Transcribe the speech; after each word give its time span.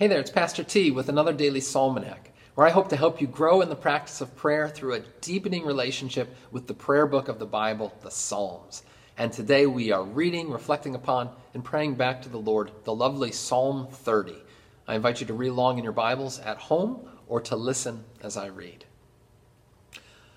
Hey 0.00 0.06
there, 0.06 0.20
it's 0.20 0.30
Pastor 0.30 0.64
T 0.64 0.90
with 0.90 1.10
another 1.10 1.34
daily 1.34 1.60
Psalmanac, 1.60 2.30
where 2.54 2.66
I 2.66 2.70
hope 2.70 2.88
to 2.88 2.96
help 2.96 3.20
you 3.20 3.26
grow 3.26 3.60
in 3.60 3.68
the 3.68 3.76
practice 3.76 4.22
of 4.22 4.34
prayer 4.34 4.66
through 4.66 4.94
a 4.94 5.04
deepening 5.20 5.62
relationship 5.66 6.34
with 6.50 6.66
the 6.66 6.72
prayer 6.72 7.06
book 7.06 7.28
of 7.28 7.38
the 7.38 7.44
Bible, 7.44 7.92
the 8.00 8.10
Psalms. 8.10 8.82
And 9.18 9.30
today 9.30 9.66
we 9.66 9.92
are 9.92 10.02
reading, 10.02 10.50
reflecting 10.50 10.94
upon, 10.94 11.28
and 11.52 11.62
praying 11.62 11.96
back 11.96 12.22
to 12.22 12.30
the 12.30 12.38
Lord 12.38 12.70
the 12.84 12.94
lovely 12.94 13.30
Psalm 13.30 13.88
30. 13.92 14.36
I 14.88 14.94
invite 14.94 15.20
you 15.20 15.26
to 15.26 15.34
read 15.34 15.48
along 15.48 15.76
in 15.76 15.84
your 15.84 15.92
Bibles 15.92 16.38
at 16.38 16.56
home 16.56 17.06
or 17.28 17.42
to 17.42 17.54
listen 17.54 18.04
as 18.22 18.38
I 18.38 18.46
read. 18.46 18.86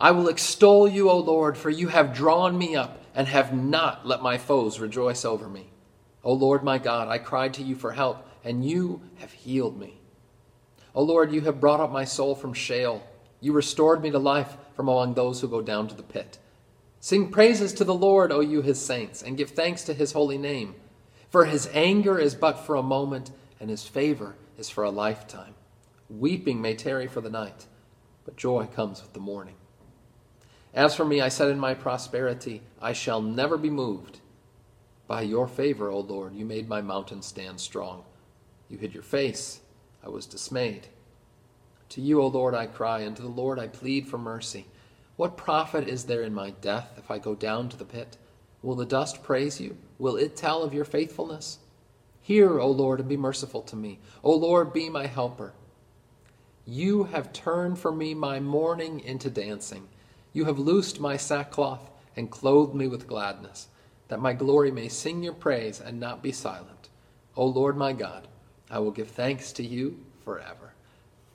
I 0.00 0.10
will 0.10 0.26
extol 0.26 0.88
you, 0.88 1.08
O 1.08 1.16
Lord, 1.16 1.56
for 1.56 1.70
you 1.70 1.86
have 1.86 2.12
drawn 2.12 2.58
me 2.58 2.74
up 2.74 3.04
and 3.14 3.28
have 3.28 3.54
not 3.54 4.04
let 4.04 4.20
my 4.20 4.36
foes 4.36 4.80
rejoice 4.80 5.24
over 5.24 5.48
me. 5.48 5.68
O 6.24 6.32
Lord 6.32 6.64
my 6.64 6.78
God, 6.78 7.06
I 7.06 7.18
cried 7.18 7.54
to 7.54 7.62
you 7.62 7.76
for 7.76 7.92
help 7.92 8.26
and 8.44 8.64
you 8.64 9.00
have 9.16 9.32
healed 9.32 9.78
me. 9.78 10.00
O 10.94 11.02
Lord, 11.02 11.32
you 11.32 11.40
have 11.42 11.60
brought 11.60 11.80
up 11.80 11.90
my 11.90 12.04
soul 12.04 12.34
from 12.34 12.52
Sheol. 12.52 13.02
You 13.40 13.52
restored 13.52 14.02
me 14.02 14.10
to 14.10 14.18
life 14.18 14.56
from 14.76 14.88
among 14.88 15.14
those 15.14 15.40
who 15.40 15.48
go 15.48 15.60
down 15.60 15.88
to 15.88 15.94
the 15.94 16.02
pit. 16.02 16.38
Sing 17.00 17.30
praises 17.30 17.72
to 17.74 17.84
the 17.84 17.94
Lord, 17.94 18.30
O 18.32 18.40
you 18.40 18.62
his 18.62 18.80
saints, 18.80 19.22
and 19.22 19.36
give 19.36 19.50
thanks 19.50 19.82
to 19.84 19.94
his 19.94 20.12
holy 20.12 20.38
name. 20.38 20.74
For 21.28 21.44
his 21.44 21.68
anger 21.72 22.18
is 22.18 22.34
but 22.34 22.60
for 22.60 22.76
a 22.76 22.82
moment, 22.82 23.32
and 23.58 23.68
his 23.68 23.86
favor 23.86 24.36
is 24.56 24.70
for 24.70 24.84
a 24.84 24.90
lifetime. 24.90 25.54
Weeping 26.08 26.60
may 26.60 26.74
tarry 26.74 27.08
for 27.08 27.20
the 27.20 27.30
night, 27.30 27.66
but 28.24 28.36
joy 28.36 28.66
comes 28.66 29.02
with 29.02 29.12
the 29.14 29.20
morning. 29.20 29.56
As 30.72 30.94
for 30.94 31.04
me, 31.04 31.20
I 31.20 31.28
said 31.28 31.50
in 31.50 31.58
my 31.58 31.74
prosperity, 31.74 32.62
I 32.80 32.92
shall 32.92 33.20
never 33.20 33.56
be 33.56 33.70
moved. 33.70 34.20
By 35.06 35.22
your 35.22 35.46
favor, 35.46 35.90
O 35.90 36.00
Lord, 36.00 36.34
you 36.34 36.44
made 36.44 36.68
my 36.68 36.80
mountain 36.80 37.20
stand 37.22 37.60
strong. 37.60 38.04
You 38.74 38.80
hid 38.80 38.92
your 38.92 39.04
face. 39.04 39.60
I 40.04 40.08
was 40.08 40.26
dismayed. 40.26 40.88
To 41.90 42.00
you, 42.00 42.20
O 42.20 42.26
Lord, 42.26 42.56
I 42.56 42.66
cry, 42.66 43.02
and 43.02 43.14
to 43.14 43.22
the 43.22 43.28
Lord 43.28 43.56
I 43.56 43.68
plead 43.68 44.08
for 44.08 44.18
mercy. 44.18 44.66
What 45.14 45.36
profit 45.36 45.86
is 45.86 46.06
there 46.06 46.22
in 46.22 46.34
my 46.34 46.50
death 46.50 46.90
if 46.98 47.08
I 47.08 47.20
go 47.20 47.36
down 47.36 47.68
to 47.68 47.76
the 47.76 47.84
pit? 47.84 48.16
Will 48.64 48.74
the 48.74 48.84
dust 48.84 49.22
praise 49.22 49.60
you? 49.60 49.76
Will 50.00 50.16
it 50.16 50.34
tell 50.34 50.64
of 50.64 50.74
your 50.74 50.84
faithfulness? 50.84 51.60
Hear, 52.20 52.58
O 52.58 52.68
Lord, 52.68 52.98
and 52.98 53.08
be 53.08 53.16
merciful 53.16 53.62
to 53.62 53.76
me. 53.76 54.00
O 54.24 54.34
Lord, 54.34 54.72
be 54.72 54.88
my 54.88 55.06
helper. 55.06 55.52
You 56.66 57.04
have 57.04 57.32
turned 57.32 57.78
for 57.78 57.92
me 57.92 58.12
my 58.12 58.40
mourning 58.40 58.98
into 58.98 59.30
dancing. 59.30 59.86
You 60.32 60.46
have 60.46 60.58
loosed 60.58 60.98
my 60.98 61.16
sackcloth 61.16 61.92
and 62.16 62.28
clothed 62.28 62.74
me 62.74 62.88
with 62.88 63.06
gladness, 63.06 63.68
that 64.08 64.18
my 64.18 64.32
glory 64.32 64.72
may 64.72 64.88
sing 64.88 65.22
your 65.22 65.32
praise 65.32 65.80
and 65.80 66.00
not 66.00 66.24
be 66.24 66.32
silent. 66.32 66.88
O 67.36 67.46
Lord 67.46 67.76
my 67.76 67.92
God, 67.92 68.26
I 68.70 68.78
will 68.78 68.90
give 68.90 69.08
thanks 69.08 69.52
to 69.52 69.62
you 69.62 69.98
forever. 70.24 70.72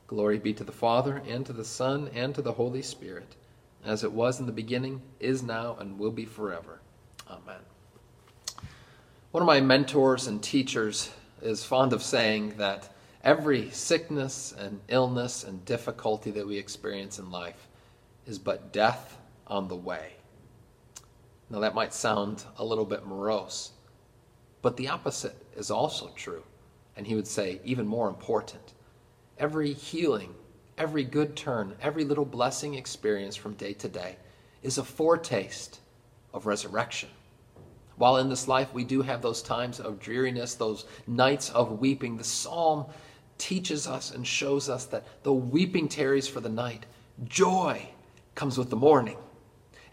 Glory 0.08 0.40
be 0.40 0.54
to 0.54 0.64
the 0.64 0.72
Father, 0.72 1.22
and 1.28 1.46
to 1.46 1.54
the 1.54 1.64
Son, 1.64 2.10
and 2.16 2.34
to 2.34 2.42
the 2.42 2.54
Holy 2.54 2.82
Spirit, 2.82 3.36
as 3.86 4.04
it 4.04 4.12
was 4.12 4.40
in 4.40 4.48
the 4.48 4.52
beginning, 4.52 5.02
is 5.20 5.44
now, 5.44 5.78
and 5.80 6.00
will 6.00 6.12
be 6.12 6.26
forever. 6.26 6.80
Amen. 7.30 7.62
One 9.32 9.44
of 9.44 9.48
my 9.48 9.62
mentors 9.62 10.26
and 10.26 10.42
teachers 10.42 11.12
is 11.44 11.64
fond 11.64 11.94
of 11.94 12.02
saying 12.02 12.56
that 12.58 12.90
every 13.24 13.70
sickness 13.70 14.56
and 14.58 14.80
illness 14.88 15.44
and 15.44 15.64
difficulty 15.66 16.32
that 16.32 16.48
we 16.48 16.58
experience 16.58 17.20
in 17.20 17.30
life 17.30 17.68
is 18.26 18.40
but 18.40 18.74
death 18.74 19.18
on 19.46 19.68
the 19.68 19.76
way. 19.76 20.14
Now, 21.52 21.60
that 21.60 21.76
might 21.76 21.94
sound 21.94 22.44
a 22.58 22.66
little 22.66 22.86
bit 22.86 23.06
morose, 23.06 23.72
but 24.64 24.76
the 24.78 24.88
opposite 24.88 25.36
is 25.56 25.70
also 25.70 26.10
true 26.16 26.44
and 27.00 27.08
he 27.08 27.16
would 27.16 27.28
say, 27.28 27.62
even 27.64 27.88
more 27.88 28.10
important, 28.10 28.74
every 29.38 29.72
healing, 29.72 30.36
every 30.78 31.06
good 31.06 31.34
turn, 31.34 31.74
every 31.82 32.04
little 32.04 32.26
blessing 32.26 32.76
experience 32.76 33.38
from 33.38 33.54
day 33.54 33.72
to 33.72 33.88
day 33.88 34.18
is 34.64 34.78
a 34.78 34.84
foretaste 34.84 35.80
of 36.34 36.46
resurrection. 36.46 37.08
While 37.96 38.18
in 38.18 38.28
this 38.28 38.50
life 38.50 38.74
we 38.74 38.84
do 38.84 39.02
have 39.02 39.22
those 39.22 39.42
times 39.42 39.80
of 39.80 40.02
dreariness, 40.02 40.56
those 40.56 40.88
nights 41.08 41.50
of 41.52 41.80
weeping, 41.80 42.18
the 42.18 42.24
psalm 42.26 42.86
teaches 43.38 43.88
us 43.88 44.12
and 44.12 44.28
shows 44.28 44.68
us 44.68 44.84
that 44.88 45.06
though 45.24 45.32
weeping 45.32 45.88
tarries 45.88 46.28
for 46.28 46.42
the 46.42 46.50
night, 46.50 46.86
joy 47.24 47.82
comes 48.36 48.58
with 48.58 48.70
the 48.70 48.76
morning. 48.76 49.18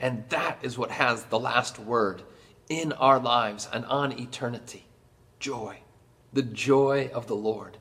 And 0.00 0.28
that 0.30 0.58
is 0.62 0.76
what 0.76 0.90
has 0.90 1.22
the 1.26 1.38
last 1.38 1.78
word 1.78 2.24
in 2.68 2.90
our 2.94 3.20
lives 3.20 3.68
and 3.72 3.84
on 3.84 4.10
eternity 4.18 4.86
joy 5.38 5.78
the 6.32 6.42
joy 6.42 7.10
of 7.14 7.26
the 7.26 7.36
Lord. 7.36 7.76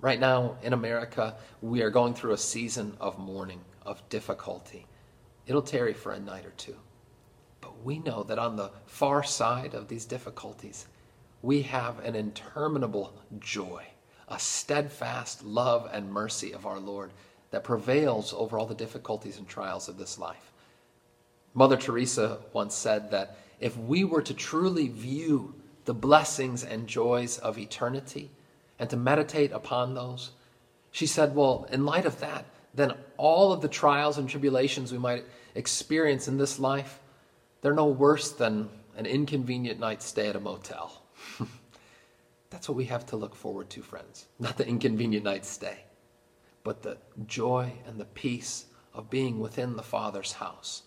Right 0.00 0.20
now 0.20 0.56
in 0.62 0.72
America, 0.72 1.36
we 1.62 1.82
are 1.82 1.90
going 1.90 2.14
through 2.14 2.32
a 2.32 2.38
season 2.38 2.96
of 3.00 3.18
mourning, 3.18 3.60
of 3.84 4.06
difficulty. 4.08 4.86
It'll 5.46 5.62
tarry 5.62 5.94
for 5.94 6.12
a 6.12 6.20
night 6.20 6.44
or 6.44 6.52
two. 6.56 6.76
But 7.60 7.82
we 7.82 7.98
know 7.98 8.22
that 8.24 8.38
on 8.38 8.56
the 8.56 8.70
far 8.86 9.22
side 9.22 9.74
of 9.74 9.88
these 9.88 10.04
difficulties, 10.04 10.86
we 11.42 11.62
have 11.62 11.98
an 12.00 12.14
interminable 12.14 13.12
joy, 13.38 13.84
a 14.28 14.38
steadfast 14.38 15.44
love 15.44 15.88
and 15.92 16.12
mercy 16.12 16.52
of 16.52 16.66
our 16.66 16.78
Lord 16.78 17.10
that 17.50 17.64
prevails 17.64 18.34
over 18.34 18.58
all 18.58 18.66
the 18.66 18.74
difficulties 18.74 19.38
and 19.38 19.48
trials 19.48 19.88
of 19.88 19.98
this 19.98 20.18
life. 20.18 20.52
Mother 21.54 21.76
Teresa 21.76 22.38
once 22.52 22.74
said 22.74 23.10
that 23.12 23.38
if 23.60 23.76
we 23.78 24.04
were 24.04 24.22
to 24.22 24.34
truly 24.34 24.88
view 24.88 25.54
the 25.86 25.94
blessings 25.94 26.62
and 26.62 26.86
joys 26.86 27.38
of 27.38 27.58
eternity 27.58 28.30
and 28.78 28.90
to 28.90 28.96
meditate 28.96 29.52
upon 29.52 29.94
those. 29.94 30.32
She 30.90 31.06
said, 31.06 31.34
Well, 31.34 31.66
in 31.72 31.86
light 31.86 32.04
of 32.04 32.20
that, 32.20 32.44
then 32.74 32.92
all 33.16 33.52
of 33.52 33.62
the 33.62 33.68
trials 33.68 34.18
and 34.18 34.28
tribulations 34.28 34.92
we 34.92 34.98
might 34.98 35.24
experience 35.54 36.28
in 36.28 36.36
this 36.36 36.58
life, 36.58 37.00
they're 37.62 37.72
no 37.72 37.86
worse 37.86 38.32
than 38.32 38.68
an 38.96 39.06
inconvenient 39.06 39.80
night 39.80 40.02
stay 40.02 40.28
at 40.28 40.36
a 40.36 40.40
motel. 40.40 41.02
That's 42.50 42.68
what 42.68 42.76
we 42.76 42.84
have 42.86 43.06
to 43.06 43.16
look 43.16 43.34
forward 43.34 43.70
to, 43.70 43.82
friends. 43.82 44.26
Not 44.38 44.58
the 44.58 44.66
inconvenient 44.66 45.24
night 45.24 45.46
stay, 45.46 45.78
but 46.64 46.82
the 46.82 46.98
joy 47.26 47.72
and 47.86 47.98
the 47.98 48.04
peace 48.04 48.66
of 48.92 49.10
being 49.10 49.40
within 49.40 49.76
the 49.76 49.82
Father's 49.82 50.32
house. 50.32 50.82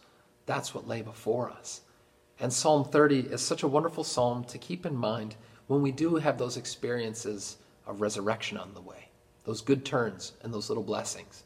That's 0.45 0.73
what 0.73 0.87
lay 0.87 1.01
before 1.01 1.49
us. 1.49 1.81
And 2.39 2.53
Psalm 2.53 2.85
30 2.85 3.19
is 3.31 3.41
such 3.41 3.63
a 3.63 3.67
wonderful 3.67 4.03
psalm 4.03 4.45
to 4.45 4.57
keep 4.57 4.85
in 4.85 4.95
mind 4.95 5.35
when 5.67 5.81
we 5.81 5.91
do 5.91 6.15
have 6.15 6.37
those 6.37 6.57
experiences 6.57 7.57
of 7.85 8.01
resurrection 8.01 8.57
on 8.57 8.73
the 8.73 8.81
way, 8.81 9.09
those 9.43 9.61
good 9.61 9.83
turns 9.83 10.33
and 10.41 10.53
those 10.53 10.69
little 10.69 10.83
blessings. 10.83 11.43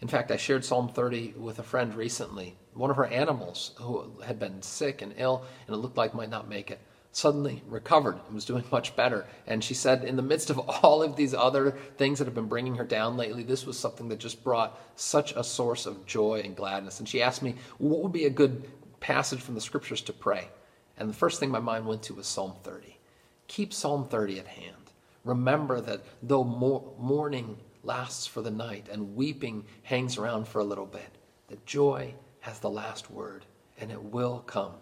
In 0.00 0.08
fact, 0.08 0.30
I 0.30 0.36
shared 0.36 0.64
Psalm 0.64 0.88
30 0.88 1.34
with 1.36 1.58
a 1.58 1.62
friend 1.62 1.94
recently. 1.94 2.54
One 2.74 2.90
of 2.90 2.96
her 2.96 3.06
animals 3.06 3.72
who 3.78 4.12
had 4.24 4.38
been 4.38 4.62
sick 4.62 5.02
and 5.02 5.14
ill 5.16 5.44
and 5.66 5.74
it 5.74 5.78
looked 5.78 5.96
like 5.96 6.14
might 6.14 6.30
not 6.30 6.48
make 6.48 6.70
it 6.70 6.78
suddenly 7.10 7.62
recovered 7.66 8.20
and 8.26 8.34
was 8.34 8.44
doing 8.44 8.64
much 8.72 8.94
better. 8.94 9.26
And 9.46 9.64
she 9.64 9.74
said, 9.74 10.04
in 10.04 10.16
the 10.16 10.22
midst 10.22 10.50
of 10.50 10.58
all 10.58 11.02
of 11.02 11.16
these 11.16 11.34
other 11.34 11.72
things 11.96 12.18
that 12.18 12.26
have 12.26 12.34
been 12.34 12.46
bringing 12.46 12.76
her 12.76 12.84
down 12.84 13.16
lately, 13.16 13.42
this 13.42 13.66
was 13.66 13.78
something 13.78 14.08
that 14.08 14.18
just 14.18 14.44
brought 14.44 14.78
such 14.94 15.32
a 15.32 15.42
source 15.42 15.86
of 15.86 16.06
joy 16.06 16.42
and 16.44 16.54
gladness. 16.54 17.00
And 17.00 17.08
she 17.08 17.22
asked 17.22 17.42
me, 17.42 17.56
what 17.78 18.02
would 18.02 18.12
be 18.12 18.26
a 18.26 18.30
good 18.30 18.68
passage 19.08 19.40
from 19.40 19.54
the 19.54 19.60
scriptures 19.60 20.02
to 20.02 20.12
pray. 20.12 20.50
And 20.98 21.08
the 21.08 21.14
first 21.14 21.40
thing 21.40 21.50
my 21.50 21.60
mind 21.60 21.86
went 21.86 22.02
to 22.02 22.14
was 22.14 22.26
Psalm 22.26 22.52
30. 22.62 22.98
Keep 23.46 23.72
Psalm 23.72 24.06
30 24.06 24.40
at 24.40 24.46
hand. 24.46 24.92
Remember 25.24 25.80
that 25.80 26.04
though 26.22 26.44
mourning 26.44 27.56
lasts 27.82 28.26
for 28.26 28.42
the 28.42 28.50
night 28.50 28.86
and 28.92 29.16
weeping 29.16 29.64
hangs 29.82 30.18
around 30.18 30.46
for 30.46 30.58
a 30.58 30.64
little 30.64 30.84
bit, 30.84 31.08
that 31.48 31.64
joy 31.64 32.12
has 32.40 32.58
the 32.58 32.68
last 32.68 33.10
word 33.10 33.46
and 33.80 33.90
it 33.90 34.02
will 34.02 34.40
come 34.40 34.72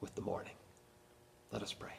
with 0.00 0.14
the 0.14 0.22
morning. 0.22 0.54
Let 1.50 1.64
us 1.64 1.72
pray. 1.72 1.96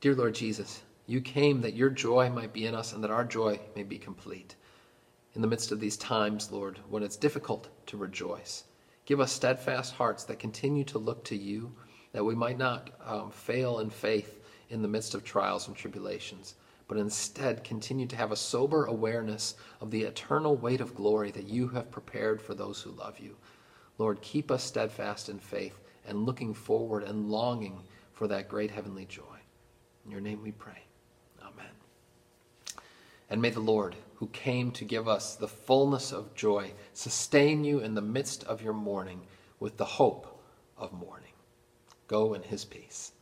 Dear 0.00 0.16
Lord 0.16 0.34
Jesus, 0.34 0.82
you 1.06 1.20
came 1.20 1.60
that 1.60 1.74
your 1.74 1.90
joy 1.90 2.30
might 2.30 2.52
be 2.52 2.66
in 2.66 2.74
us 2.74 2.94
and 2.94 3.04
that 3.04 3.12
our 3.12 3.24
joy 3.24 3.60
may 3.76 3.84
be 3.84 3.96
complete. 3.96 4.56
In 5.34 5.40
the 5.40 5.46
midst 5.46 5.70
of 5.70 5.78
these 5.78 5.96
times, 5.96 6.50
Lord, 6.50 6.80
when 6.88 7.04
it's 7.04 7.16
difficult 7.16 7.68
to 7.86 7.96
rejoice, 7.96 8.64
Give 9.10 9.18
us 9.18 9.32
steadfast 9.32 9.94
hearts 9.94 10.22
that 10.26 10.38
continue 10.38 10.84
to 10.84 10.98
look 11.00 11.24
to 11.24 11.36
you, 11.36 11.72
that 12.12 12.24
we 12.24 12.36
might 12.36 12.58
not 12.58 12.90
um, 13.04 13.32
fail 13.32 13.80
in 13.80 13.90
faith 13.90 14.38
in 14.68 14.82
the 14.82 14.86
midst 14.86 15.16
of 15.16 15.24
trials 15.24 15.66
and 15.66 15.76
tribulations, 15.76 16.54
but 16.86 16.96
instead 16.96 17.64
continue 17.64 18.06
to 18.06 18.14
have 18.14 18.30
a 18.30 18.36
sober 18.36 18.84
awareness 18.84 19.56
of 19.80 19.90
the 19.90 20.04
eternal 20.04 20.54
weight 20.54 20.80
of 20.80 20.94
glory 20.94 21.32
that 21.32 21.48
you 21.48 21.66
have 21.66 21.90
prepared 21.90 22.40
for 22.40 22.54
those 22.54 22.80
who 22.80 22.92
love 22.92 23.18
you. 23.18 23.36
Lord, 23.98 24.22
keep 24.22 24.48
us 24.48 24.62
steadfast 24.62 25.28
in 25.28 25.40
faith 25.40 25.80
and 26.06 26.24
looking 26.24 26.54
forward 26.54 27.02
and 27.02 27.28
longing 27.28 27.80
for 28.12 28.28
that 28.28 28.48
great 28.48 28.70
heavenly 28.70 29.06
joy. 29.06 29.40
In 30.04 30.12
your 30.12 30.20
name 30.20 30.40
we 30.40 30.52
pray. 30.52 30.84
And 33.30 33.40
may 33.40 33.50
the 33.50 33.60
Lord, 33.60 33.94
who 34.16 34.26
came 34.28 34.72
to 34.72 34.84
give 34.84 35.06
us 35.06 35.36
the 35.36 35.48
fullness 35.48 36.12
of 36.12 36.34
joy, 36.34 36.72
sustain 36.92 37.64
you 37.64 37.78
in 37.78 37.94
the 37.94 38.02
midst 38.02 38.44
of 38.44 38.60
your 38.60 38.72
mourning 38.72 39.22
with 39.60 39.76
the 39.76 39.84
hope 39.84 40.42
of 40.76 40.92
morning. 40.92 41.32
Go 42.08 42.34
in 42.34 42.42
his 42.42 42.64
peace. 42.64 43.12